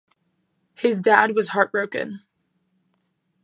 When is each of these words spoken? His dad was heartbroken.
His 0.73 0.99
dad 1.03 1.35
was 1.35 1.49
heartbroken. 1.49 2.23